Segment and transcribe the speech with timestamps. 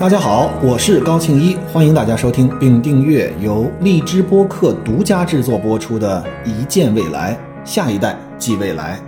[0.00, 8.98] 大家好，我是高庆一，欢迎大家收听并订阅由荔枝播客独家制作播出的《一见未来，下一代即未来》。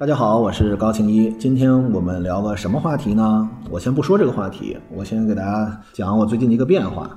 [0.00, 3.48] 大家好，我是高庆一，今天我们聊个什么话题呢？
[3.70, 7.08] 我先不说这个话题，我先给大家讲我最近的一个变化，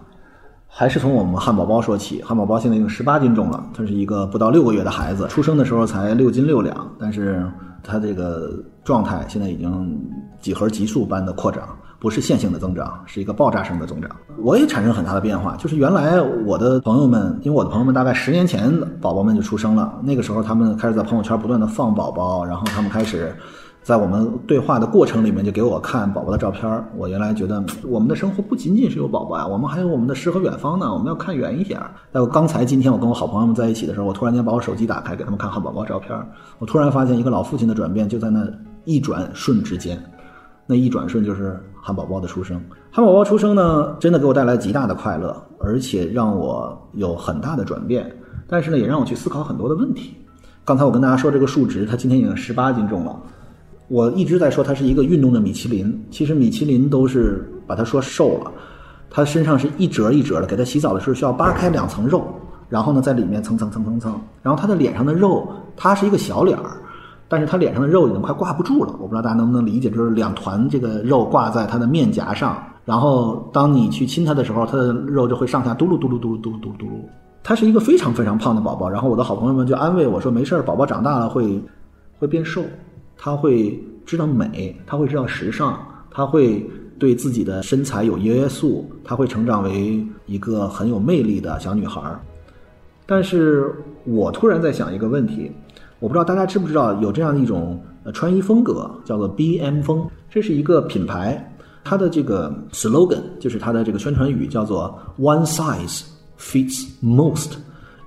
[0.67, 2.21] 还是从我们汉堡包说起。
[2.21, 7.43] 汉堡包现在已经十八斤重了，他是一个不到六个月的孩子，出生的时候才六斤六两，但是
[7.81, 9.99] 他这个状态现在已经。
[10.41, 11.61] 几何级数般的扩张，
[11.99, 14.09] 不是线性的增长，是一个爆炸式的增长。
[14.37, 23.35] 我也产生很大的变化，就是原来我的朋友们，因为我的朋友们大概十年前宝宝们就出生了，那个时候他们开始在朋友圈不断的放宝宝，然后他们开始
[23.83, 26.83] 在我们对话的过程里面就给我看宝宝的照片。
[26.97, 31.79] 我原来觉得我们的生活不仅仅是有宝宝呀，我们还有我们的诗和远方呢，我们要看远一点。
[32.11, 36.17] 那刚才今天我跟我好朋友们在一起的时候，我突然间把我手机打开给他们看汉堡包照片，
[36.57, 38.47] 我突然发现一个老父亲的转变就在那
[38.85, 40.01] 一转瞬之间。
[40.71, 48.09] 那一转瞬就是汉堡包的出生，汉堡包出生呢，真的给我带来极大的快乐，而且让我有很大的转变。
[48.47, 50.15] 但是呢，也让我去思考很多的问题。
[50.63, 53.21] 刚才我跟大家说这个数值，它今天已经十八斤重了。
[53.89, 58.49] 我一直在说它是一个运动的米其林，其实米其林都是把它说瘦了。
[59.09, 62.25] 它身上是一折一折的，给它洗澡的时候需要扒开两层肉，
[62.69, 66.77] 然后呢，在里面蹭蹭蹭蹭蹭，然后它的脸上的肉，它是一个小脸儿。
[67.31, 76.89] 但是他脸上的肉已经快挂不住了，我不知道大家能不能理解，就是两团这个肉挂在他的面颊上，然后当你去亲他的时候，他的肉就会上下嘟噜嘟噜嘟噜嘟噜嘟噜嘟噜。
[77.41, 81.63] 他是一个非常非常胖的宝宝，然后我的好朋友们就安慰我说：“没事儿，宝宝长大了会
[82.19, 82.61] 会变瘦，
[83.17, 85.79] 他会知道美，他会知道时尚，
[86.11, 92.01] 他会对自己的身材有约束，他会成长为一个很有魅力的小女孩。”
[93.07, 95.49] 但是我突然在想一个问题。
[96.01, 106.01] 我不知道大家知不知道有这样一种呃穿衣风格叫做 B M 风，这是一个品牌，它的这个 slogan 就是它的这个宣传语叫做 One size
[106.39, 107.51] fits most，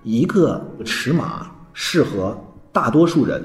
[0.02, 2.36] 一个尺码适合
[2.72, 3.40] 大多数人。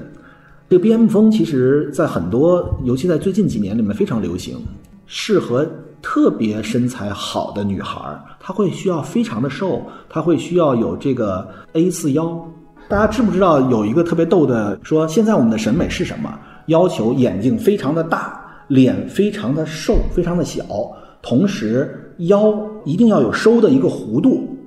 [0.67, 4.57] 这个 B M 风其实在很多，尤其在最近几年里面非常流行，
[5.05, 5.63] 适合
[6.01, 12.51] 特别身材好的女孩，她会需要非常的瘦，她会需要有这个 A 四腰。
[12.89, 16.39] 大家知不知道有一个特别逗的说，现在我们的审美是什么？
[16.65, 20.63] 要求眼睛非常的大，脸非常的瘦，非常的小，
[21.21, 22.51] 同时腰
[22.85, 24.57] 一定要有收的一个弧度。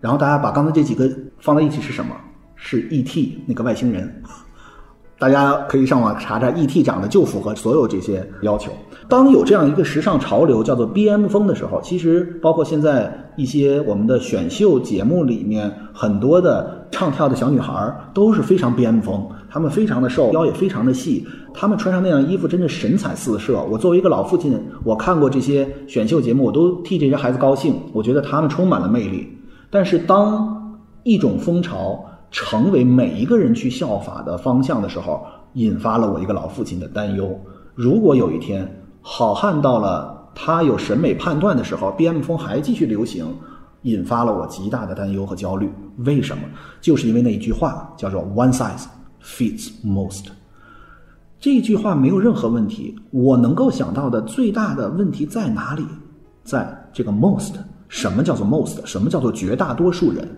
[0.00, 1.08] 然后大家把刚才这几个
[1.38, 2.12] 放在一起是什么？
[2.56, 3.38] 是 E.T.
[3.46, 4.22] 那个外星人。
[5.16, 6.82] 大家可以上网查查，E.T.
[6.82, 8.72] 长得就符合所有这些要求。
[9.10, 23.60] 当有这样一个时尚潮流叫做 B.M 风的时候，其实包括现在一些我们的选秀节目里面很多的唱跳的小女孩都是非常 B.M 风，她们非常的瘦，腰也非常的细，她们穿上那样衣服真的神采四射。
[23.68, 29.26] 我作为一个老父亲，我看过这些选秀节目，我都替这些孩子高兴，我觉得她们充满了魅力。
[29.70, 31.98] 但是当一种风潮，
[32.30, 35.20] 成为每一个人去效法的方向的时候，
[35.54, 37.36] 引发了我一个老父亲的担忧。
[37.74, 38.68] 如果有一天
[39.02, 43.26] 好汉到了他有审美判断的时候，B.M 风还继续流行，
[43.82, 45.70] 引发了我极大的担忧和焦虑。
[45.98, 46.42] 为什么？
[46.80, 48.84] 就是因为那一句话叫做 “One size
[49.22, 50.26] fits most”。
[51.38, 52.94] 这句话没有任何问题。
[53.10, 55.84] 我能够想到的最大的问题在哪里？
[56.44, 57.54] 在这个 “most”。
[57.88, 58.84] 什么叫做 “most”？
[58.84, 60.28] 什么叫做绝大多数人？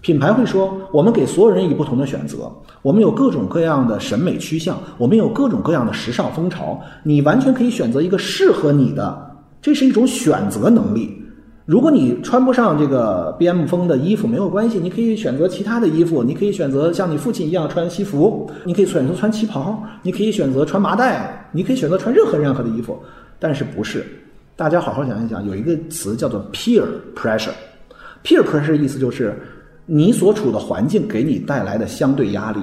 [0.00, 2.52] 品牌会说，我们给所有人以不同的选择，
[2.82, 11.20] 我们有各种各样的审美趋向，我们有各种各样的时尚风潮，你完全可以选择一个适合你的，这是一种选择能力。
[11.64, 22.96] 如果你穿不上这个 B M 风的衣服没有关系，你可以选择其他的衣服，你可以选择像你父亲一样穿西服，你可以选择穿旗袍，你可以选择穿麻袋，你可以选择穿任何任何的衣服，
[23.40, 24.06] 但是不是？
[24.54, 26.84] 大家好好想一想，有一个词叫做 peer
[27.16, 29.36] pressure，peer pressure 意思就是。
[29.86, 32.58] 你所处的环境给你带来的相对压力，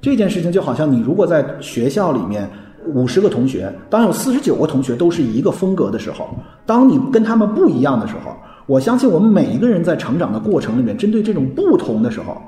[0.00, 2.48] 这件事情就好像你如果在学校里面
[2.94, 6.30] 五十个同学，当有四十九个同学都是一个风格的时候，
[6.64, 8.32] 当你跟他们不一样的时候，
[8.66, 12.40] 我相信我们每一个人在成长的过程里面，针对这种不同的时候。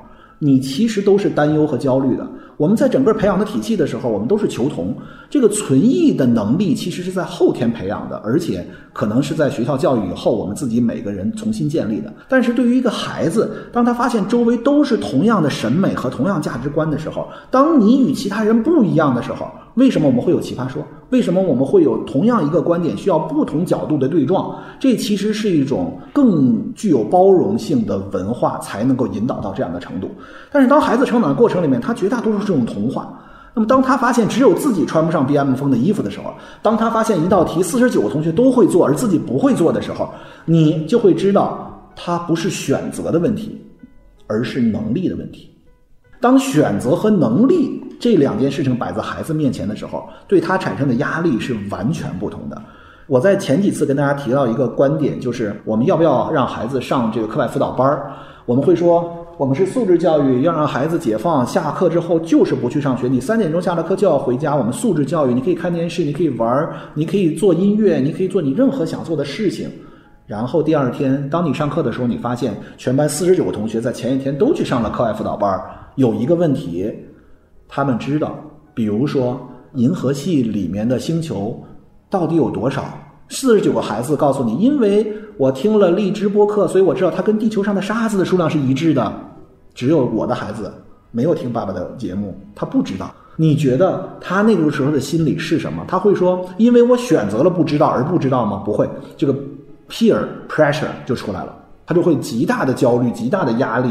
[0.45, 2.27] 你其实都是担忧和焦虑的。
[2.55, 4.95] 我们在整个培养的体系的时候，我们都是求同。
[5.27, 12.13] 这个存异的能力其实是在后天培养的，而且可能是在学校教育以后，我们自己每个人重新建立的。
[12.29, 20.81] 但是对于一个孩子，当他发现周围都是同样的审美和同样价值观的时候，当你与其他人不一样的时候，为什么我们会有奇葩说？
[21.09, 24.57] 为什么我们会有同样一个观点需要不同角度的对撞？
[24.79, 30.09] 这其实是一种更具有包容性的文化才能够引导到这样的程度。
[30.51, 33.21] 但是当孩子成长的过程里面，他绝大多数是这种童话，
[33.53, 40.09] 那么当他发现只有自己穿不上 B.M 风的衣服的时候，当他发现一道题四十九个同学都会做而自己不会做的时候，
[40.45, 43.61] 你就会知道他不是选择的问题，
[44.27, 45.54] 而是能力的问题。
[46.19, 52.61] 当选择和能力这两件事情摆在孩子面前的时候，对他产生的压力是完全不同的。
[53.07, 58.11] 我在前几次跟大家提到一个观点，就是我们要不要让孩子上这个课外辅导班儿？
[58.45, 59.21] 我们会说。
[59.37, 63.05] 我们是素质教育，要让孩子解放，下课之后就是不去上学。
[63.09, 64.55] 你三点钟下了课就要回家。
[64.55, 69.69] 我们素质教育，你可以看电视，你可以玩，你可以做音乐，你可以做你任何想做的事情。
[70.25, 75.69] 然后第二天，当你上课的时候，你发现全班四十九个同学在前一天都去上了课外辅导班儿。
[75.95, 76.91] 有一个问题，
[77.67, 78.37] 他们知道，
[78.73, 79.39] 比如说
[79.73, 81.61] 银河系里面的星球
[82.09, 82.83] 到底有多少？
[83.27, 89.11] 四十九个孩子告诉你，因为我听了荔枝播客，所以我知道它跟地球上的沙子的数量是一致的。
[89.73, 90.71] 只有我的孩子
[91.11, 93.13] 没有听爸爸的节目，他不知道。
[93.35, 95.83] 你觉得他那个时候的心理是什么？
[95.87, 98.61] 他会说，因为我选择了不知道而不知道吗？
[98.63, 98.87] 不会，
[99.17, 99.35] 这个
[99.89, 101.53] peer pressure 就出来了，
[101.85, 103.89] 他就会极大的焦虑，极大的压力。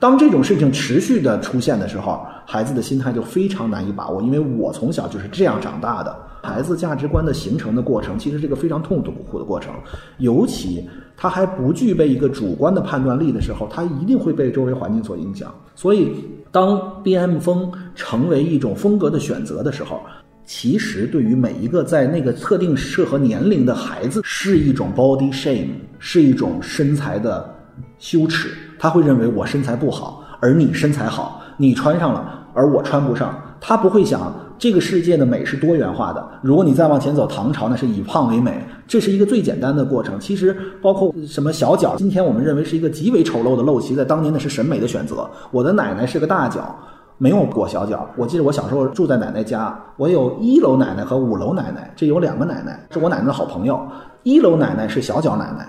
[0.00, 6.16] 当这种事情持续的出现的时候，孩子的心态就非常难以把握，因为我从小就是这样长大的。
[6.42, 9.74] 孩子价值观的形成的过程，其实是一个非常痛苦的过程，
[10.16, 10.82] 尤其
[11.14, 15.54] 他还不具备一个主观的判断力的时候，他一定会被周围环境所影响。
[15.74, 16.10] 所以，
[16.50, 20.00] 当 B.M 风成为一种风格的选择的时候，
[20.46, 25.68] 其实对于每一个在那个特定适合年龄的孩子，是一种 body shame，
[25.98, 27.54] 是一种身材的
[27.98, 28.48] 羞耻。
[28.80, 33.38] 他会认为我身材不好，而你身材好，你穿上了，而我穿不上。
[33.60, 36.26] 他不会想这个世界的美是多元化的。
[36.40, 40.18] 如果你再往前走，唐朝那是以胖为美，这是一个最简单的过程。
[40.18, 45.28] 其实包括什么小脚，今天我们认为是一个极为丑陋的陋习，在当年那是审美的选择。
[45.50, 46.74] 我的奶奶是个大脚，
[47.18, 48.08] 没有裹小脚。
[48.16, 53.78] 我记得我小时候住在奶奶家，我有一楼奶奶和五楼奶奶，这有两个奶奶，是我奶奶的好朋友。
[54.22, 55.68] 一楼奶奶是小脚奶奶。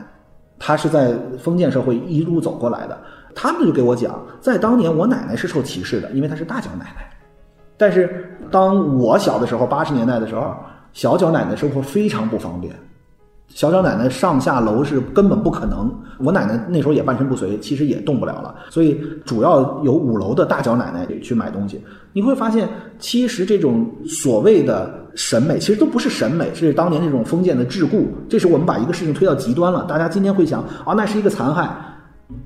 [0.63, 2.95] 他是在封建社会一路走过来的，
[3.33, 7.09] 他们就给我讲，在当年我奶奶是受歧视的，因为她是大脚奶奶。
[7.77, 10.55] 但是当我小的时候，八十年代的时候，
[10.93, 12.75] 小脚奶奶生活非常不方便。
[13.53, 15.93] 小脚奶奶上下楼是根本不可能。
[16.19, 18.55] 我奶奶那时候也半身不遂，其实也动不了了。
[18.69, 21.81] 所以主要有五楼的大脚奶奶去买东西。
[22.13, 22.67] 你会发现，
[22.99, 28.05] 其实这种所谓的审美，其实都不是审美，是当年那种封建的桎梏。
[28.29, 29.85] 这是我们把一个事情推到极端了。
[29.85, 31.69] 大家今天会想，啊，那是一个残害。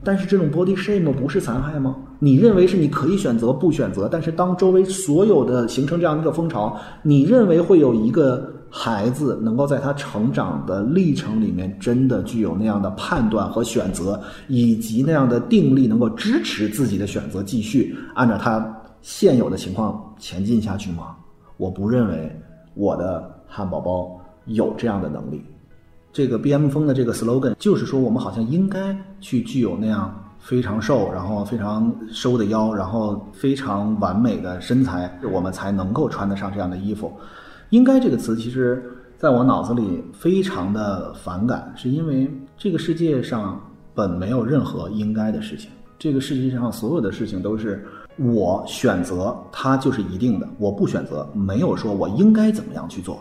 [0.03, 1.95] 但是这种 body shame 不是残害吗？
[2.19, 4.09] 你认为是你可以选择不选择？
[4.11, 8.51] 但是当周围所有的形成这样一个风潮，你认为会有一个？
[8.77, 18.69] 孩子能够在他成长的历程里面，真的具有那样的判断和选择，以及那样的定力，能够支持自己的选择继续按照他
[19.01, 21.15] 现有的情况前进下去吗？
[21.55, 22.37] 我不认为
[22.73, 25.41] 我的汉堡包有这样的能力。
[26.11, 37.09] 这个 B.M 风的这个 slogan 就是说，我们好像应该去具有那样非常瘦，然后非常收的腰，然后非常完美的身材，我们才能够穿得上这样的衣服。
[37.69, 38.83] 应该这个词，其实
[39.17, 43.59] 在我脑子里非常的反感，是因为这个世界上
[43.93, 45.69] 本没有任何应该的事情。
[45.97, 47.85] 这个世界上所有的事情都是
[48.17, 53.19] 我选择，它就是一定的；我不选择，没有说我应该怎么样去做。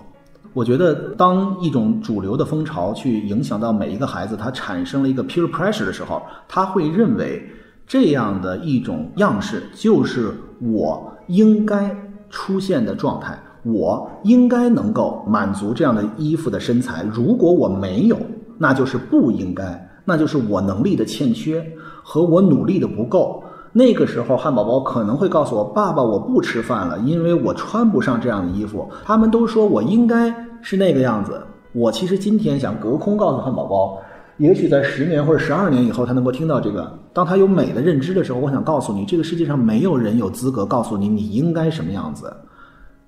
[0.52, 7.44] 我觉得，当一种主流的风潮去影响到每一个孩子，他产生了一个 peer pressure 的时候，他会认为
[7.86, 11.96] 这样的一种样式就是我应该
[12.30, 13.36] 出现的状态。
[13.64, 18.16] 我应该能够满足这样的衣服的身材，如果我没有，
[18.58, 21.64] 那就是不应该，那就是我能力的欠缺
[22.02, 23.42] 和我努力的不够。
[23.72, 31.40] 那个时候，汉堡包可能会告诉我：“爸爸，我不吃饭了，因为我穿不上这样的衣服。”他们都说我应该是那个样子。
[31.72, 33.98] 我其实今天想隔空告诉汉堡包，
[34.36, 36.88] 也许在十年或者十二年以后，他能够听到这个。
[37.12, 42.32] 当他有美的认知的时候，我想告诉你，这个世界上没有人有资格告诉你你应该什么样子。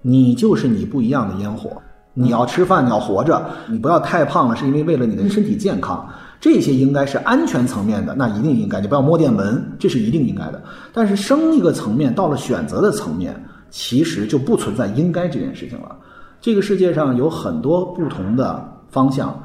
[0.08, 1.70] 你就是你不一样的烟火。
[2.14, 6.08] 你要吃饭，你要活着，你不要太胖了，是因为为了你的身体健康。
[6.40, 8.80] 这些应该是安全层面的，那一定应该。
[8.80, 10.62] 你不要摸电门，这是一定应该的。
[10.92, 13.34] 但是生一个层面，到了选择的层面，
[13.68, 15.96] 其实就不存在应该这件事情了。
[16.40, 19.38] 这个世界上有很多不同的方向，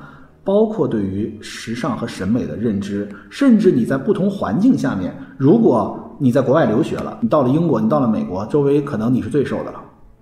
[0.44, 9.81] 包括对于时尚和审美的认知，甚至你在不同环境下面，如果你在国外留学了，你到了英国，你到了美国，周围可能你是最瘦的了。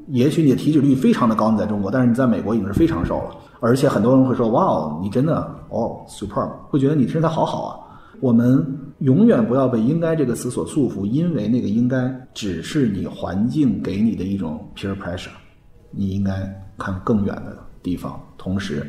[0.10, 5.38] 也许你的体脂率非常的高，你在中国，但是你在美国已经是非常瘦了，而且很多人会说，哇哦，你真的
[5.70, 7.80] 哦，super，会觉得你身材好好啊。
[8.22, 8.66] 我们
[9.00, 15.30] 永远不要被“应该”这个词所束缚，因为那个“应该”只是你环境给你的一种 peer pressure。
[15.92, 16.34] 你应该
[16.78, 18.86] 看更远的地方，同时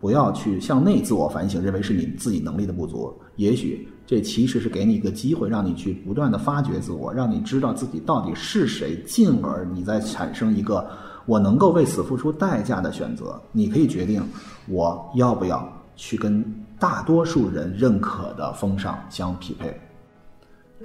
[0.00, 3.10] 不要去向内自我反省，认为是你自己能力的不足。
[3.36, 10.86] 也许这其实是给你一个机会，让你去不断的发掘自我，让你知道自己到底是谁，进而你再产生一个
[11.26, 13.40] 我能够为此付出代价的选择。
[13.52, 14.22] 你可以决定
[14.68, 16.44] 我要不要去跟。
[16.76, 19.74] 大多数人认可的风尚相匹配，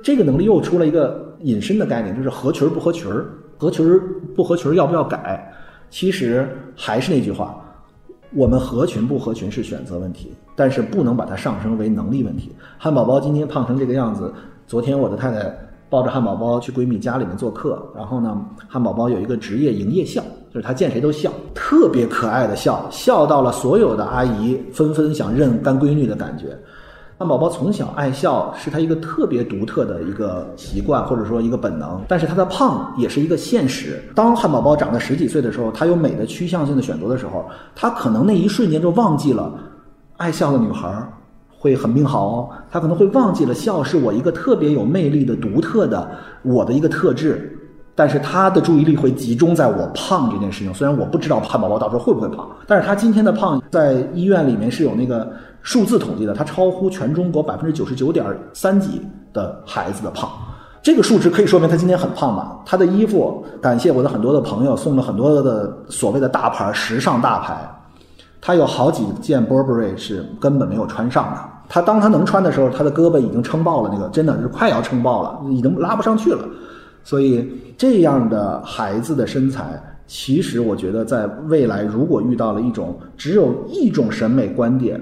[0.02, 3.26] 这个能力又出了一个引申的概念，就是合群儿不合群儿，
[3.58, 4.00] 合群儿
[4.34, 5.52] 不合群儿要不要改？
[5.90, 7.60] 其实还是那句话，
[8.34, 12.52] 我们合群不合群是选择问题，但是不能把它上升为能力问题。
[12.78, 14.34] 汉堡包今天胖成这个样子，
[14.68, 15.54] 昨天我的太太。
[15.92, 20.22] 抱着汉堡包去闺蜜家里面做客，然后呢，汉堡包有一个职业营业笑，
[20.54, 26.56] 就是他见谁都笑，特别可爱的笑，笑到了所有的阿姨纷纷想认干闺女的感觉。
[27.20, 34.02] 汉堡包从小爱笑，是他一个特别独特的一个习惯或者说一个本能，但是他的胖也是一个现实。
[34.16, 37.46] 当汉堡包长到十几岁的时候，他有美的趋向性的选择的时候，
[37.76, 39.54] 他可能那一瞬间就忘记了
[40.16, 40.90] 爱笑的女孩。
[41.62, 46.10] 会很命好哦，他可能会忘记了笑是我一个特别有魅力的、独特的
[46.42, 47.54] 我的一个特质，
[47.94, 50.74] 但是他的注意力会集中在我胖这件事情。
[50.74, 55.30] 虽然我不知道汉堡包到时候会不会胖，但是他今天的胖在医院里面是有那个
[55.62, 59.02] 数字统计的，他超乎全中国百分之九十九点三几
[59.34, 60.30] 的孩子的胖，
[60.82, 62.60] 这个数值可以说明他今天很胖吧？
[62.66, 67.70] 他的衣服，感谢我的很多的朋友送了很多的所谓的大牌、时尚大牌。
[68.42, 71.40] 他有好几件 Burberry 是根本没有穿上的。
[71.68, 76.40] 他当他能穿的时候，他的胳膊已经撑爆了，那个真的是快要撑爆了，已经拉不上去了。
[77.04, 77.48] 所以
[77.78, 85.00] 这样的孩子的身材，其实我觉得在未来，如果遇到了一种只有一种审美观点，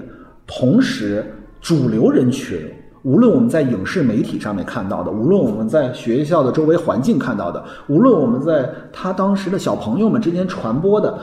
[0.48, 1.24] 同时
[1.60, 2.58] 主流人群，
[3.02, 11.16] 无论我们在影视媒体上面看到的，无论我们在学校的周围环境看到的，无论我们在他当时的小朋友们之间传播的。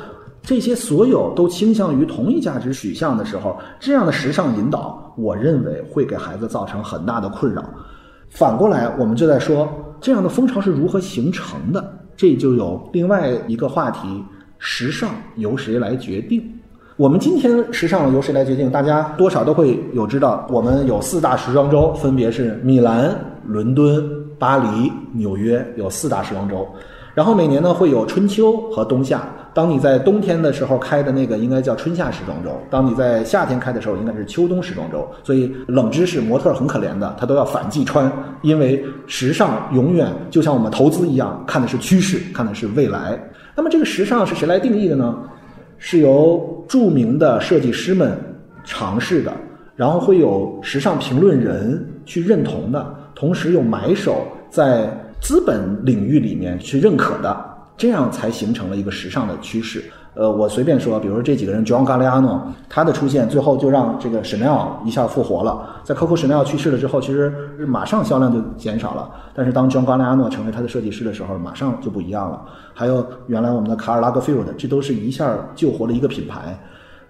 [0.47, 7.67] 这些所有都倾向于同一价值取向的时候，这样的时尚引导，我认为会给孩子造成很大的困扰。
[8.29, 9.67] 反过来，我们就在说
[9.99, 11.83] 这样的风潮是如何形成的，
[12.15, 14.23] 这就有另外一个话题：
[14.59, 16.47] 时尚由谁来决定？
[16.97, 18.71] 我们今天时尚由谁来决定？
[18.71, 23.13] 大家多少都会有知道，我们有四大时装周，分别是米兰、
[23.45, 24.01] 伦敦、
[24.39, 26.65] 巴黎、纽约，有四大时装周。
[27.13, 29.27] 然后每年呢会有春秋和冬夏。
[29.53, 35.05] 当你在冬天的时候开的那个应该叫春夏时装周，当你在夏天开的时候应该是秋冬时装周。
[35.21, 38.09] 所以冷知识，模特很可怜的，他都要反季穿，
[38.41, 43.19] 因为时尚永远就像我们投资一样，看的是趋势，看的是未来。
[43.53, 45.13] 那么这个时尚是谁来定义的呢？
[45.77, 48.17] 是由著名的设计师们
[48.63, 49.33] 尝试的，
[49.75, 54.89] 然后会有时尚评论人去认同的，同时有买手在。
[55.21, 57.35] 资本领域里面去认可的，
[57.75, 59.83] 这样才形成了一个时尚的趋势。
[60.15, 65.81] 呃，我随便说，比如说这几个人，John Galliano，他的出现最后就让这个 Chanel 一下复活了。
[65.83, 67.29] 在 Coco Chanel 去世了之后，其实
[67.67, 69.09] 马上销量就减少了。
[69.33, 72.41] 但是当 John Galliano 成为他的设计师的时候，马上就不一样了。
[72.73, 76.57] 还有原来我们的卡尔拉格菲尔德，这都是一下救活了一个品牌。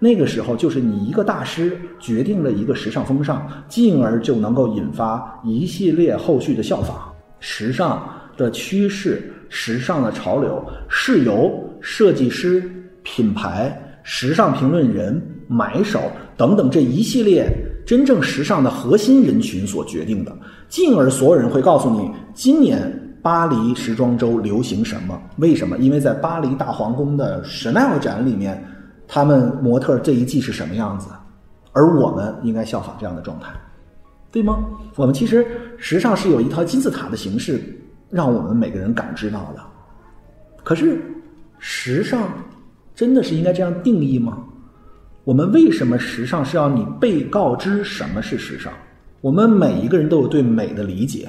[0.00, 6.96] 那个时候就是你一个大师决定了一个时尚风尚，进而就能够引发一系列后续的效仿。
[7.38, 8.02] 时尚
[8.36, 12.70] 的趋势、时尚的潮流是由设计师、
[13.06, 13.72] 品牌、
[14.02, 16.00] 时尚评论人、买手
[16.36, 17.48] 等等这一系列
[17.86, 20.36] 真正时尚的核心人群所决定的。
[20.68, 25.22] 进而所有人会告诉你，今年巴黎时装周流行什么？
[25.36, 25.78] 为什么？
[25.78, 28.60] 因为在巴黎大皇宫的 Chanel 展里面，
[29.06, 31.06] 他们模特这一季是什么样子？
[31.72, 33.52] 而我们应该效仿这样的状态。
[34.32, 34.58] 对吗？
[34.96, 35.46] 我们其实
[35.78, 37.62] 时尚是有一套金字塔的形式，
[38.10, 39.60] 让我们每个人感知到的。
[40.64, 41.00] 可是，
[41.60, 42.28] 时尚
[42.96, 44.42] 真的是应该这样定义吗？
[45.22, 48.72] 我们为什么时尚是要你被告知什么是时尚？
[49.20, 51.28] 我们每一个人都有对美的理解，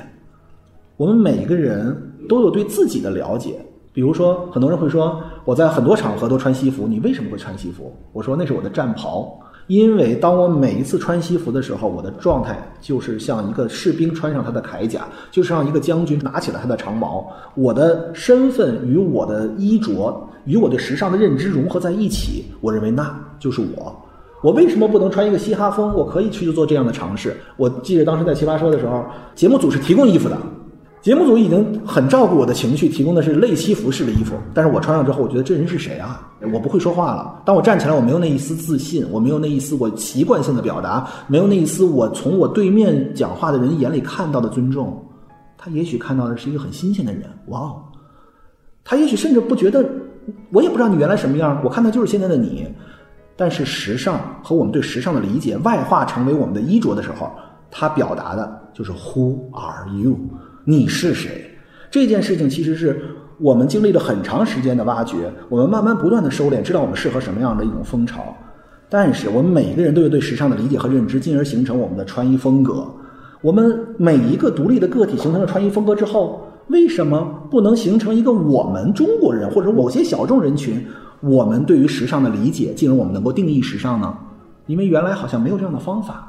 [0.95, 1.95] 我们每一个人
[2.29, 3.59] 都有对自己的了解。
[3.91, 7.93] 比如说，很多人会说我在很多场合都穿西服，你为什么会穿西服？
[8.13, 9.37] 我说那是我的战袍。
[9.67, 17.29] 因为当我每一次穿西服的时候，我的状态就是像一个士兵穿上他的铠甲，就是像一个将军拿起了他的长矛。
[17.53, 23.93] 我的身份与我的衣着与我对时尚的认知融合在一起，我认为那就是我。
[24.41, 25.93] 我为什么不能穿一个嘻哈风？
[25.93, 27.35] 我可以去做这样的尝试。
[27.57, 29.03] 我记得当时在奇葩说的时候，
[29.35, 30.37] 节目组是提供衣服的。
[31.01, 36.27] 节目组已经很照顾我的情绪，提供的是类西服式的衣服，但是我穿上之后，我觉得这人是谁啊？
[36.53, 37.41] 我不会说话了。
[37.45, 45.01] 当我站起来，我没有那一丝自信，我没有那一丝我习惯性的表达，没有那一丝我从我对面讲话的人眼里看到的尊重。
[45.57, 47.81] 他也许看到的是一个很新鲜的人，哇哦！
[48.83, 49.87] 他也许甚至不觉得，
[50.51, 52.67] 我也不知道你原来什么样，我看到就是现在的你。
[53.35, 57.31] 但是时尚和我们对时尚的理解外化成为我们的衣着的时候，
[57.69, 60.17] 他表达的就是 Who are you？
[60.69, 61.49] 你是谁？
[61.89, 63.01] 这件事情其实是
[63.37, 65.15] 我们经历了很长时间的挖掘，
[65.47, 68.35] 我们慢慢不断的收敛，知道我们适合什么样的一种风潮。
[68.89, 72.85] 但是我们每个人都有对时尚的理解和认知，进而形成我们的穿衣风格。
[73.41, 80.85] 我们每一个独立的个体形成了穿衣风格之后，为什么不能形成一个我们中国人或者某些小众人群，
[81.21, 84.13] 我们对于时尚的理解，进而我们能够定义时尚呢？
[84.65, 86.26] 因为原来好像没有这样的方法。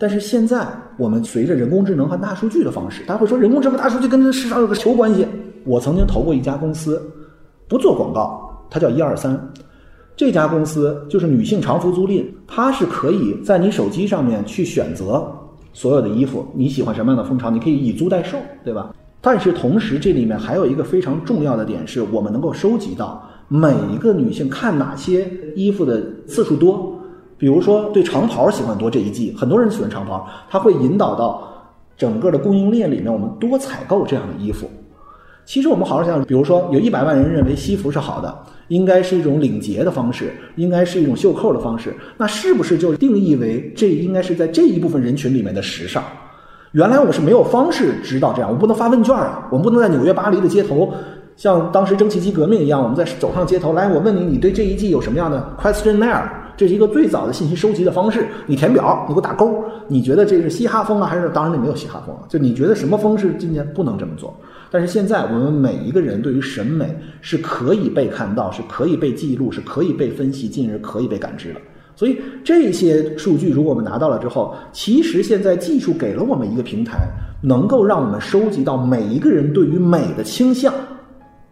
[0.00, 0.66] 但是现在，
[0.96, 5.26] 我们随着人工智能和大数据的方式，大家会说人工智能、大数据跟这市场有个球关系。
[5.66, 7.02] 我曾经投过一家公司，
[7.68, 9.38] 不做广告，它叫一二三。
[10.16, 15.30] 这家公司就是女性长服租赁，它是可以在你手机上面去选择
[15.74, 18.94] 所有的衣服，你喜欢什么样的风潮，你可以以租代售，对吧？
[19.20, 26.98] 但是同时，这里面还有一个非常重要的点，是我们能够收集到每一个女性看哪些衣服的次数多。
[27.40, 31.42] 比如说，对长袍喜欢多这一季，很多人喜欢长袍，它会引导到
[31.96, 34.68] 整个的供应链里面，我们多采购这样的衣服。
[35.46, 46.04] 其实我们好好想想，比如说，有一百万人认为西服是好的，应该是一种领结的方式，应该是一种袖扣的方式，那是不是就定义为这应该是在这一部分人群里面的时尚？
[46.72, 50.92] 原来我是没有方式知道这样，我不能发问卷啊，我们不能在纽约、巴黎的街头，
[51.36, 56.22] 像当时蒸汽机革命一样，我们在走上街头来，我问你，你对这一季有什么样的 questionnaire？
[56.60, 62.20] 这是一个最早的信息收集的方式，你填表，你给我打勾，你觉得这是嘻哈风啊，还是当然那没有嘻哈风啊？
[62.28, 64.38] 就你觉得什么风是今年不能这么做？
[64.70, 71.60] 但是现在我们每一个人对于审美是可以被看到，是可以被记录，是可以被分析，进而可以被感知的。
[71.96, 77.08] 所以这些数据如果我们拿到了之后，其实现在技术给了我们一个平台，
[77.42, 80.70] 能够让我们收集到每一个人对于美的倾向。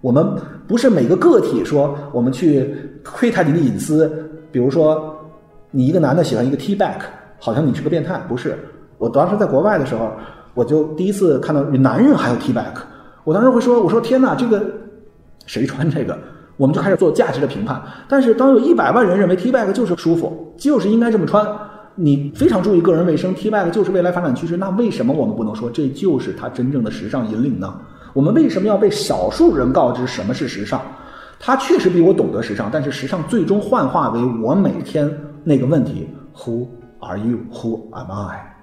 [0.03, 0.23] 我们
[0.67, 4.28] 不是每个个体说我们去窥探你的隐私。
[4.51, 5.17] 比如说，
[5.71, 7.01] 你一个男的喜欢一个 T back，
[7.39, 8.59] 好像你是个变态，不是？
[8.99, 10.11] 我当时在国外的时候，
[10.55, 12.75] 我就第一次看到男人还有 T back，
[13.25, 14.63] 我当时会说：“我说天哪，这个
[15.47, 16.19] 谁穿这个？”
[16.57, 17.81] 我们就开始做价值的评判。
[18.09, 21.47] 但是当有一百万人认为 T back 就是舒服，就是应该这么穿，
[21.95, 27.73] 你非常注意个人卫生，T back 就是未来发展趋势，那为什么我们不能说这就是它真正的时尚引领呢？
[28.13, 30.83] 我们为什么要被少数人告知什么是时尚？
[31.41, 35.11] 他确实比我懂得时尚，但是时尚最终幻化为我每天
[35.45, 36.67] 那个问题：Who
[37.01, 37.39] are you?
[37.53, 38.57] Who am I?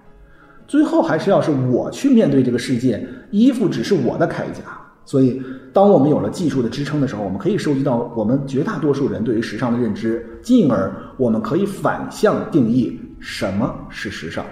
[0.68, 4.64] 最后还是要是我去面对这个世界，衣服只是我的铠甲。
[5.06, 5.40] 所以，
[5.72, 14.44] 当我们有了技术的支撑的时候，我们可以收集到我们绝大多数人对于时尚的认知，进而我们可以反向定义什么是时尚。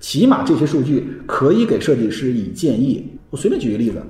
[0.00, 3.08] 起码这些数据可以给设计师以建议。
[3.30, 4.02] 我随便举个例子：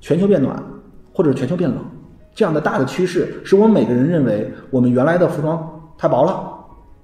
[0.00, 0.60] 全球变暖，
[1.12, 1.78] 或者全球变冷。
[2.34, 6.50] 这样的大的趋势，使我们每个人认为我们原来的服装太薄了。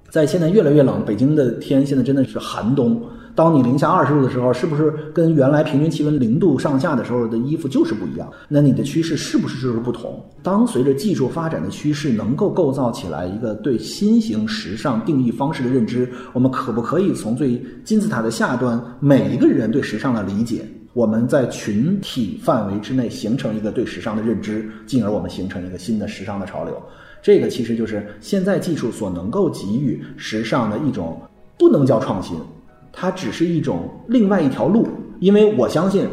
[0.09, 3.01] 在现在越来越冷，北京的天现在真的是寒冬。
[3.33, 8.29] 当你零下二十度的时候，是不是跟原来平均气温零度上下的时候的衣服就是不一样？
[8.49, 10.21] 那你的趋势是不是就是不同？
[10.43, 20.65] 当随着技术发展的趋势能够构造起来一个对新型时尚定义方式的认知，我们可不可以从最金字塔的下端每一个人对时尚的理解？
[20.93, 26.81] 我们在群体范围之内形成一个对时尚的认知，进而我们形成一个新的时尚的潮流。
[27.21, 31.21] 这个其实就是现在技术所能够给予时尚的一种，
[31.57, 32.35] 不能叫创新，
[32.91, 34.87] 它只是一种另外一条路。
[35.19, 36.07] 因为我相信。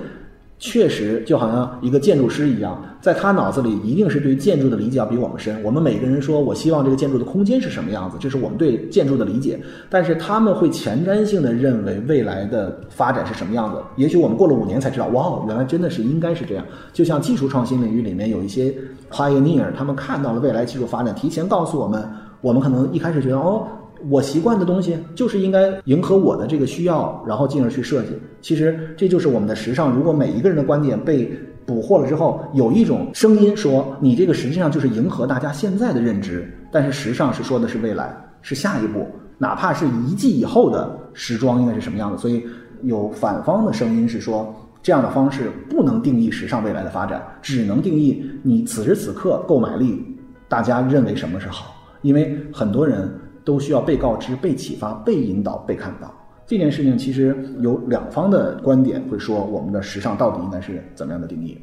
[0.60, 5.62] 确实，就好像一个建筑师一样，在他脑子里一定是对建筑的理解要比我们深。
[5.62, 9.60] 我们每个人说，我希望这个建筑的空间是什么样子，这是我们对建筑的理解。
[9.88, 13.78] 但是他们会前瞻性的认为未来的发展是什么样子。
[13.94, 16.64] 也许我们过了五年才知道，哇，原来真的是应该是这样。
[16.92, 18.74] 就像技术创新领域里面有一些
[19.12, 22.04] pioneer，他们看到了未来技术发展，提前告诉我们，
[22.40, 23.66] 我们可能一开始觉得，哦。
[24.08, 28.10] 我习惯的东西就是应该迎合我的这个需要，然后进而去设计。
[28.40, 29.90] 其实这就是我们的时尚。
[29.92, 31.30] 如果每一个人的观点被
[31.66, 39.06] 捕获了之后，有一种声音说你这个实际上就是迎合大家现在的认知，但是时尚是说的是未来，是下一步，
[39.36, 42.16] 哪怕是一季以后的时装应该是什么样的。
[42.16, 42.42] 所以
[42.82, 50.02] 有反方的声音是说，这样的方式不能定义时尚未来的发展，只能定义你此时此刻购买力，
[50.48, 53.10] 大家认为什么是好，因为很多人。
[53.48, 56.12] 都需要被告知、被启发、被引导、被看到。
[56.46, 61.58] 这件事情其实有两方的观点会说，我们的时尚到底应该是怎么样的定义？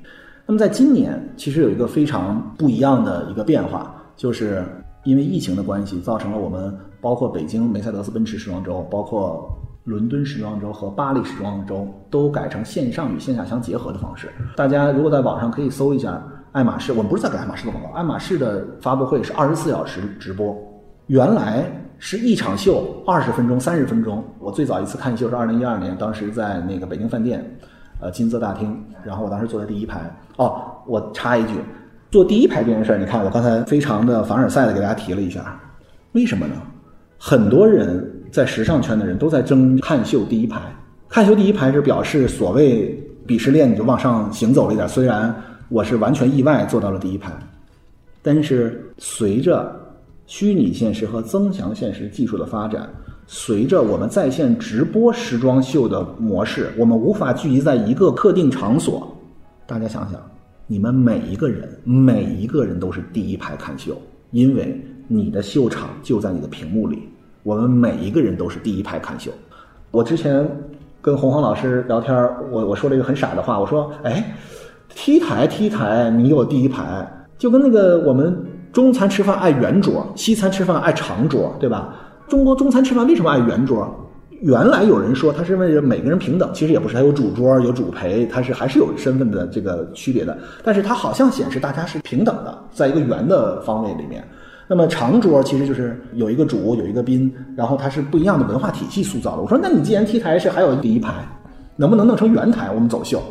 [0.48, 4.64] 那么在今年，其实有一个非常不一样的一个变化，就是
[5.04, 9.48] 因为疫情的关系，造成了我们包括北京梅赛德斯奔驰时装周，包括
[9.84, 14.28] 伦敦时装周和巴黎时装周都改成线上与线下相结合的方式。
[14.56, 16.20] 大家如果在网上可以搜一下
[16.52, 20.58] 爱马仕，我们不是在给爱马仕做广告，爱马仕的发布会是二十四小时直播，
[21.08, 21.66] 原来。
[21.98, 24.22] 是一场秀，二十分钟、三十分钟。
[24.38, 27.44] 我最早一次看秀是二零一二年，当时在那个北京饭店，
[28.02, 30.02] 呃，金色大厅，然后我当时坐在第一排。
[30.36, 31.54] 哦，我插一句，
[32.12, 35.58] 坐第一排这件事儿，你看我刚才非常的凡尔赛的给大家提了一下，
[36.12, 36.56] 为什么呢？
[37.18, 40.60] 很多人在时尚圈的人都在争看秀第一排，
[41.08, 42.94] 看秀第一排是表示所谓
[43.26, 44.88] 鄙视链你就往上行走了一点。
[44.88, 45.34] 虽然
[45.70, 47.32] 我是完全意外坐到了第一排，
[48.22, 49.74] 但是随着。
[50.28, 52.90] 虚拟现实和增强现实技术的发展，
[53.28, 59.16] 随着我们在线直播时装秀的模式，我们无法聚集在一个特定场所。
[59.68, 60.20] 大家想想，
[60.66, 63.96] 你们每一个人，每一个人都是第一排看秀，
[64.32, 67.04] 因为你的秀场就在你的屏幕里。
[67.44, 69.32] 我们每一个人都是第一排看秀。
[69.92, 70.44] 我之前
[71.02, 72.16] 跟洪荒老师聊天，
[72.52, 74.36] 我我说了一个很傻的话，我说：“哎
[74.96, 78.36] ，T 台 T 台，你有第一排，就跟那个我们。”
[78.76, 81.96] 中餐吃饭爱圆桌，西餐吃饭爱长桌，对吧？
[82.28, 83.90] 中国中餐吃饭为什么爱圆桌？
[84.42, 90.38] 原来有人说他是为了每个人平等，其实也不是，他有主桌有主陪，他是还是有身份的这个区别的。
[90.62, 94.22] 但是它好像显示大家是平等的，在一个圆的方位里面。
[94.68, 99.42] 那么长桌其实就是有一个主有一个宾，然后它是不一样的文化体系塑造的。
[99.42, 101.14] 我说，那你既然 T 台是还有第一排，
[101.78, 102.70] 能不能弄成圆台？
[102.76, 103.24] 我们走秀。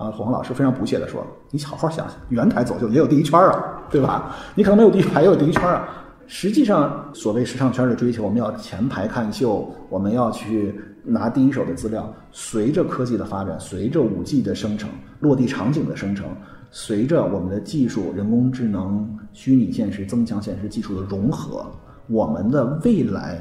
[0.00, 4.34] 啊，洪老师非常不屑地说：“你好好想想，圆台走秀也有第一圈啊，对吧？
[4.54, 5.86] 你可能没有第一排，也有第一圈啊。
[6.26, 12.10] 实际上，所谓时尚圈的追求，我们要前排看秀，我们要去拿第一手的资料。
[12.32, 16.26] 随着科技的发展，随着五 G 的生成，落地场景的生成，
[16.70, 21.66] 随着我们的技术、人工智能、虚拟现实、增强现实技术的融合，
[22.06, 23.38] 我们的未来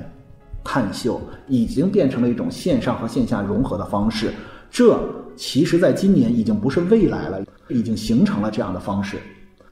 [0.61, 4.33] 看秀已经变成了一种线上和线下融合的方式。
[4.69, 4.99] 这。”
[5.39, 9.17] 其实，在今年已经不是未来了，已经形成了这样的方式。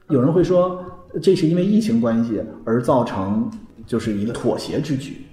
[0.08, 0.82] 有人会说，
[1.20, 3.46] 这是因为疫情关系而造成，
[3.86, 5.26] 就是一个妥协之举。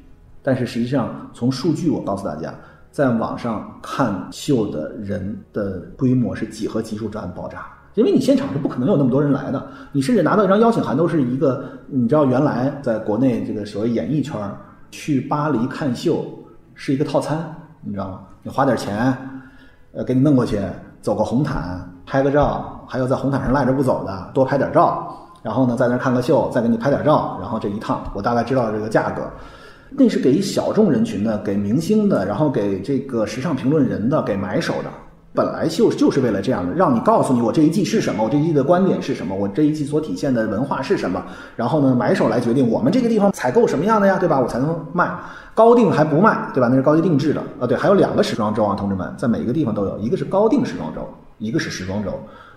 [0.44, 2.54] 但是实际上，从数据我告诉大家，
[2.92, 9.72] 在网上看秀的人的规模是几何级数在爆炸，因为你现场是不可能有那么多人来的。
[9.94, 14.38] 你甚至拿到一张邀请函都是一个，你知道，原来在国内这个所谓演艺圈
[14.92, 16.28] 去巴黎看秀
[16.74, 18.20] 是一个套餐，你知道吗？
[18.44, 19.18] 你花点钱。
[19.96, 20.60] 呃，给你弄过去，
[21.02, 29.22] 走个红毯，拍个照，还有在红毯上赖着不走的，多拍点照，然后呢，在那看个秀，再给你拍点照，然后这一趟，我大概知道这个价格。
[29.92, 34.90] 那是给小众人群的，给明星的，然后给这个时尚评论人的，给买手的。
[35.36, 41.22] 本来就就是为了这样的，让你告诉你我这一季是什么，我这一季的观点是什么，我这一季所体现的文化是什么。
[41.56, 44.40] 然后呢，买手来决定我们这个地方采购什么样的呀，对吧？
[44.40, 45.14] 我才能卖
[45.54, 46.68] 高定还不卖，对吧？
[46.70, 47.68] 那是高级定制的啊。
[47.68, 51.02] 对，还有两个时装周啊，同志们，在每一个地方都有，一个是高定时装周，
[51.38, 52.12] 一个是时装周。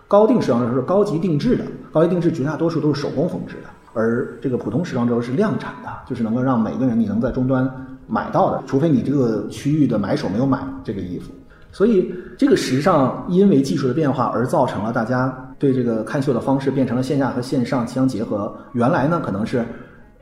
[0.06, 7.70] 高定时装周是高级定制的，高级定制绝大多数都是手工缝制的，而这个普通时装周是量产的，就是能够让每个人你能在终端
[8.06, 11.30] 买到的，除非你这个区域的买手没有买这个衣服。
[11.70, 18.52] 所以，这个时尚因为技术的变化而造成了大家对这个看秀的方式变成了线下和线上相结合。
[18.72, 19.64] 原来呢，可能是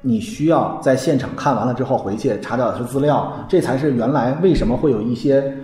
[0.02, 5.56] 你需要在现场看完了之后回去查找一些资料，这才是原来为什么会有一些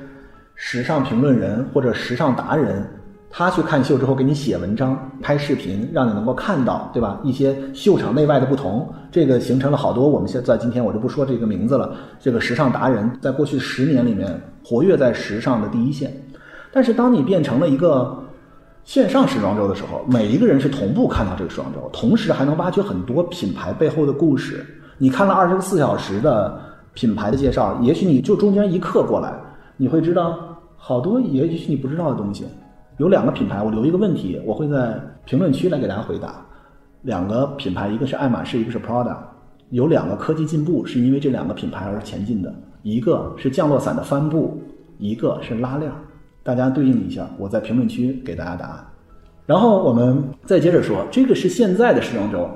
[0.55, 2.87] 时尚评论人或者时尚达人。
[3.35, 7.19] 他去看秀之后，给你写文章、拍视频，让你能够看到，对吧？
[7.25, 10.07] 一些秀场内外的不同，这个形成了好多。
[10.07, 11.97] 我们现在今天我就不说这个名字了。
[12.21, 16.13] 这个时尚达人在过去十年里面活跃在时尚的第一线，
[16.71, 18.23] 但是当你变成了一个
[18.85, 24.63] 线上时装周的时候，每一个人是同步看到这个时装周，同时还能挖掘很多品牌背后的故事。
[24.99, 26.61] 你看了二十四小时的
[26.93, 29.33] 品牌的介绍，也许你就中间一刻过来，
[29.79, 30.39] 你会知道
[30.77, 32.45] 好多也许你不知道的东西。
[32.99, 36.35] 有两个品牌，我留一个问题，我会在评论区来给大家回答。
[37.03, 39.17] 两个品牌，一个是爱马仕，一个是 Prada，
[39.71, 44.63] 有两个科技进步是因为这两个品牌而前进的，一个是降落伞的帆布，
[44.99, 45.91] 一个是拉链。
[46.45, 48.87] 大家对应一下，我在评论区给大家答案。
[49.47, 52.49] 然后我们再接着说，这个是现在的时装周，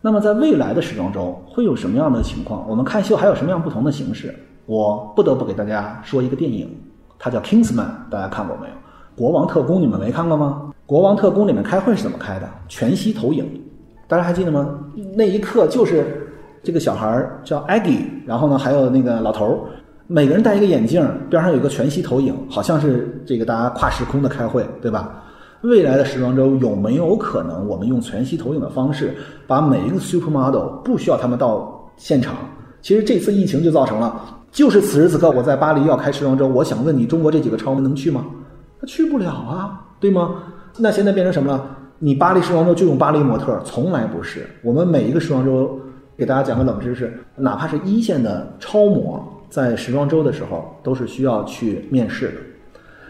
[0.00, 2.68] 那么在未来的时装周会有什么样的情况？
[2.68, 4.34] 我们看秀还有什么样不同的形式？
[4.66, 6.70] 我不得不给大家说一个电影，
[7.18, 8.74] 它叫 Kingsman，大家看过没有？
[9.20, 10.72] 国王特工，你们没看过吗？
[10.86, 12.48] 国王特工里面开会是怎么开的？
[12.68, 13.44] 全息投影，
[14.08, 14.78] 大家还记得吗？
[15.14, 16.26] 那一刻就是
[16.62, 19.62] 这个小孩叫 Aggie，然后呢还有那个老头
[20.06, 25.22] 每个人戴一个眼镜，边上有一个全息投影，好像是这个大家跨时空的开会，对吧？
[25.60, 29.14] 未来的时装周有没有可能，我们用全息投影的方式，
[29.46, 32.36] 把每一个 supermodel 不需要他们到现场？
[32.80, 34.18] 其实这次疫情就造成了，
[34.50, 38.24] 就是此时此刻我在巴黎要开时装周，我想问你，中国这几个超模能去吗？
[38.80, 40.42] 他去不了啊，对吗？
[40.78, 41.76] 那现在变成什么了？
[41.98, 44.46] 你巴黎时装周就用巴黎模特，从来不是。
[44.62, 45.78] 我们每一个时装周，
[46.16, 49.22] 给大家讲个冷知识，哪怕是一线的超模。
[49.50, 52.34] 在时装周的时候，都是需要去面试的，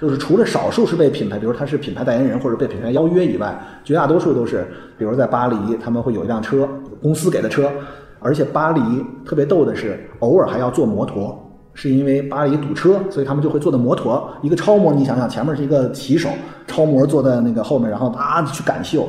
[0.00, 6.66] 就是除了少数是被品牌，比如他是品牌代言人或者被品牌邀约以外，绝大多数都是，比如在巴黎，他们会有一辆车，
[7.02, 7.70] 公司给的车，
[8.18, 8.80] 而且巴黎
[9.24, 14.28] 特别逗的是，偶尔还要坐摩托，是因为巴黎堵车，所以他们就会坐的摩托。
[14.42, 16.28] 一个超模，你想想，前面是一个骑手，
[16.66, 19.08] 超模坐在那个后面，然后啊去赶秀，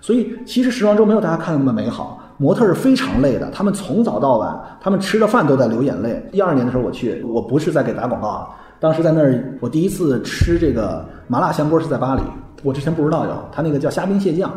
[0.00, 2.18] 所以其实时装周没有大家看那么美好。
[2.36, 6.26] 模特是非常累的，他们从早到晚，他们吃了饭都在流眼泪。
[6.32, 12.22] 一二年的时候我去，我不是在给打广告啊，当时在那儿，我第一次吃这个麻辣香锅是在巴黎，
[12.62, 14.50] 我之前不知道有，他那个叫虾兵蟹将，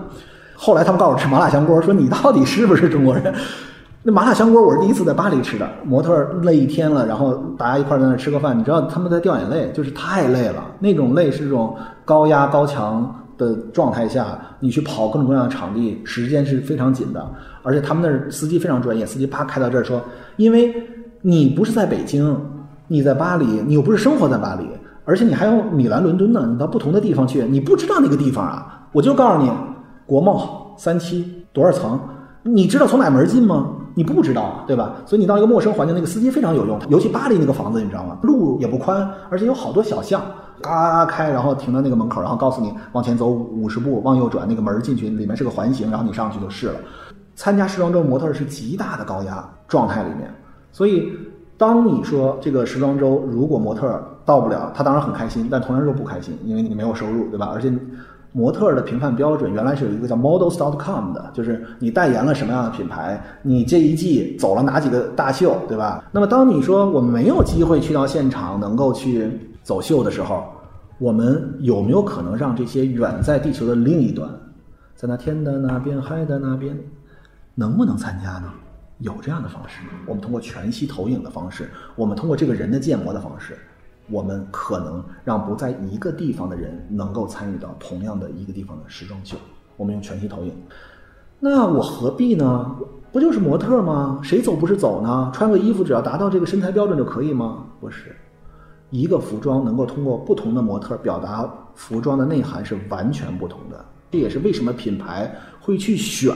[0.56, 3.34] 后来他们告诉我吃麻辣香锅，说你到底是不是中国人？
[4.04, 13.20] 那麻辣香锅我是第一次在巴黎吃的，模特累一天了，然后大家一块在那吃个饭，你知道他们在掉眼泪，就是太累了，那种累是这种高压高强。
[13.36, 17.28] 的状态下，你去跑各种各样的场地，时间是非常紧的。
[17.64, 20.00] 而且他们那司机非常专业，司机啪开到这儿说
[20.38, 20.72] ：“因为
[21.22, 22.40] 你不是在北京，
[22.88, 24.68] 你在巴黎，你又不是生活在巴黎，
[25.04, 28.88] 而且你还有米兰、伦敦呢，你到不同的地方去，你不知道那个地方啊。
[28.92, 29.52] 我就告诉你，
[30.06, 32.00] 国贸三期多少层，
[32.44, 33.70] 你知道从哪门进吗？
[33.96, 34.96] 你不知道啊，对吧？
[35.06, 36.80] 所以你到一个陌生环境，那个司机非常有用。
[36.90, 38.18] 尤其巴黎那个房子，你知道吗？
[38.24, 40.22] 路也不宽，而且有好多小巷。”
[40.62, 46.76] 嘎开，然后停到那个门口，然后告诉你往前走五十步，往右转，那个门进去，里面是个环形，然后你上去就是了。
[47.36, 50.34] 参加时装周模特是极大的高压状态里面，
[50.72, 51.12] 所以
[51.58, 57.52] 当你说这个时装周如果模特到不了，他当然很开心，但同样又不开心，因为你没有收入，对吧？
[57.54, 57.74] 而且
[58.34, 66.04] 模特的评判标准原来是有一个叫 models dot com 的，就是你代言了什么样的品牌，你这一季走了哪几个大秀，对吧？
[66.12, 69.32] 那么当你说我没有机会去到现场，能够去。
[69.64, 70.44] 走秀的时候，
[70.98, 74.30] 我们有没有可能让这些远在地球的另一端，
[74.94, 76.78] 在那天的那边、海的那边，
[77.56, 78.52] 能不能参加呢？
[78.98, 83.58] 有这样的方式，我们通过全息投影的方式，我们通过这个人的建模的方式，
[84.10, 89.38] 我们可能让不在一个地方的人能够参与到同样的一个地方的时装秀。
[89.76, 90.54] 我们用全息投影，
[91.40, 92.76] 那我何必呢？
[93.12, 94.20] 不就是模特吗？
[94.24, 95.32] 谁走不是走呢？
[95.34, 97.66] 穿个衣服只要达到这个身材标准就可以吗？
[97.80, 98.16] 不是。
[98.92, 106.36] 一个服装能够通过不同的模特表达服装的内涵是完全不同的，这也是为什么品牌会去选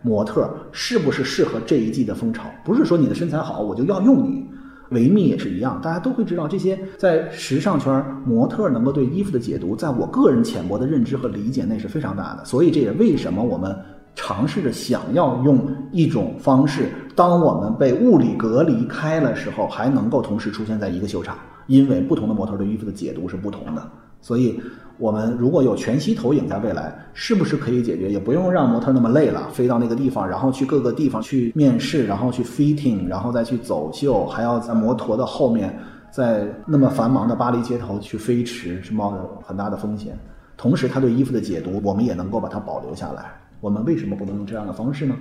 [0.00, 2.44] 模特是不是适合这一季的风潮。
[2.64, 4.48] 不是说你的身材好我就要用你，
[4.90, 12.44] 维密也是一样，大家都会知道这些在时尚圈模特能够对衣服的解读，在我个人浅薄的认知和理解内是非常大的。
[12.44, 13.76] 所以这也为什么我们
[14.14, 15.58] 尝试着想要用
[15.92, 21.36] 一种方式，当我们被物理隔离开了时候，还能够同时出现在一个秀场。
[21.66, 24.60] 因为不同的模特对衣服的解读是不同的，所以
[25.00, 28.10] 我们如果有全息投影，在未来是不是可以解决？
[28.10, 35.74] 也不用让模特那么累了，飞到那个地方，然后去各个地方去面试，然后去 fitting，然后再去走秀，还要在摩托的后面，
[36.10, 40.16] 在那么繁忙的巴黎街头去飞驰，是冒着很大的风险。
[40.56, 43.32] 同时，他对衣服的解读，我们也能够把它保留下来。
[43.62, 45.16] 我们为什么不能用这样的方式呢？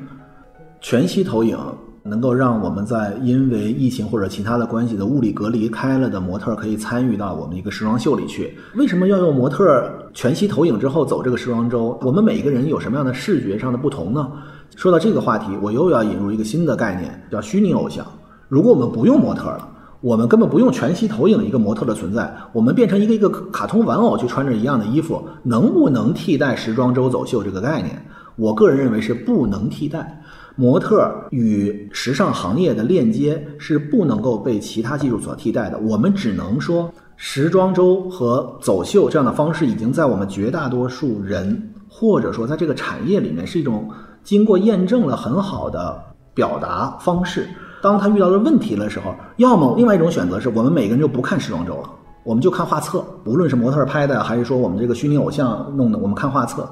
[0.82, 1.58] 全息投影。
[2.04, 8.58] 能够让我们在因为疫情或者其他的关系的物理隔离开了的模特可以参与到我们一个时装秀里去。
[8.76, 12.00] 为什么要用模特全息投影之后走这个时装周？
[12.02, 14.32] 我们每一个人有什么样的视觉上的不同呢？
[14.76, 18.06] 说到这个话题，我又要引入一个新的概念，叫虚拟偶像。
[18.48, 19.68] 如果我们不用模特了，
[20.02, 28.02] 我们根本不用全息投影一个模特的存在，我们变成一个一个卡通玩偶去穿着一样的衣服，能不能替代时装周走秀这个概念？
[28.38, 30.19] 我个人认为是不能替代。
[30.60, 35.80] 模特与时尚行业的链接是不能够被其他技术所替代的。
[35.80, 43.90] 我们只能说，时装周和走秀这样的方式已经在我们绝大多数人，或者说在这个产业里面是一种
[44.22, 45.98] 经过验证了很好的
[46.34, 47.48] 表达方式。
[47.82, 51.90] 当他遇到了问题的时候，要么另外一种选择是我们每个人就不看时装周了，
[52.26, 56.70] 我们就看画册，无论是模特拍的还是说我们这个虚拟偶像弄的，我们看画册。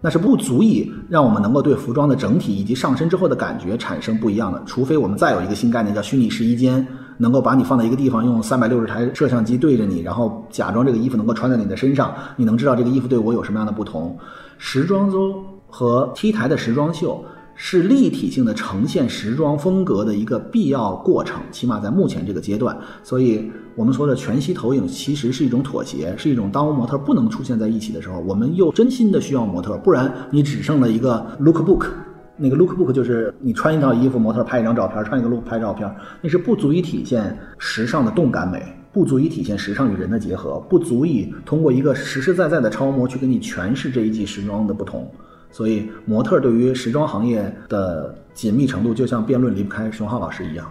[0.00, 6.86] 那是不足以让我们能够对服装的整体以及上身之后的感觉产生不一样的，除非我们再有一个新概念叫虚拟试衣间，
[7.18, 14.16] 能够把你放在一个地方，用三百六十台摄像机对着你，然后假装这个衣服能够穿在你的身上，你能知道这个衣服对我有什么样的不同。
[14.56, 17.22] 时装周和 T 台的时装秀
[17.62, 22.74] 是立体性的呈现时装风格的一个必要过程，起码在目前这个阶段。
[23.02, 31.86] 所以，我们说的全息投影其实是一种妥协，是一种当模特不能出现在一起的时候，我们又真心的需要模特，不然你只剩了一个 look book。
[32.38, 45.06] 那个 look book 就是你穿一套衣服，模特拍一张照片，穿一个 look 拍照片，那是不足以体现时尚的动感美，不足以体现时尚与人的结合，不足以通过一个实实在在的超模去给你诠释这一季时装的不同。
[45.50, 50.66] 所以，模特对于时装行业的紧密程度，就像辩论离不开熊浩老师一样。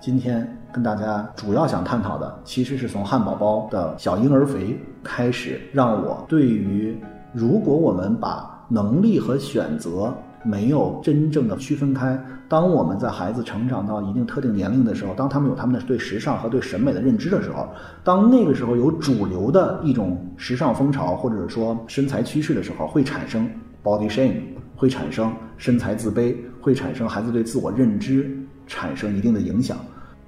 [0.00, 6.96] 今天跟大家主要想探讨的，其实是从汉堡包的小婴儿肥开始，让我对于
[7.32, 10.12] 如果我们把能力和选择。
[10.44, 12.20] 没有真正的区分开。
[12.48, 17.68] 当我们在孩子成长到一定特定年龄的时候，当他们有他们的对时尚和对审美的认知的时候，
[18.02, 23.48] 当那个时候有主流的一种时尚风潮或者说身材趋势的时候，会产生
[23.82, 24.40] body shame，
[24.76, 29.78] 会产生身材自卑，会产生孩子对自我认知产生一定的影响，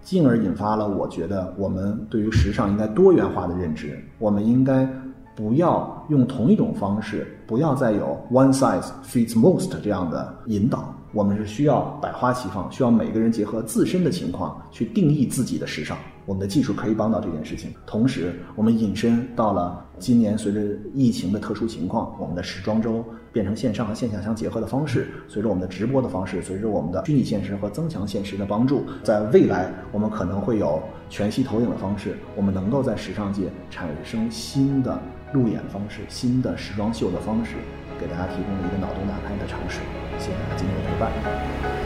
[0.03, 4.89] 进而引发了我觉得我们对于时尚应该多元化的认知，我们应该。
[5.37, 10.95] 不要用同一种方式，不要再有 one size fits most 这样的引导。
[11.13, 15.99] 我们是需要百花齐放，需要每个人结合自身的情况去定义自己的时尚。
[16.25, 17.73] 我们的技术可以帮到这件事情。
[17.85, 20.61] 同时，我们引申到了今年随着
[20.95, 25.09] 疫情的特殊情况，我们的时装周变成线上和线下相结合的方式。
[25.29, 34.99] 随着我们的直播的方式，随着我们的虚拟现实和增强现实的帮助，在未来我们可能会有全息投影的方式，我们能够在时尚界产生新的。
[35.33, 37.57] 路演方式，新的时装秀的方式，
[37.99, 39.81] 给大家提供了一个脑洞大开的尝试。
[40.17, 41.84] 谢谢大家今天的陪伴。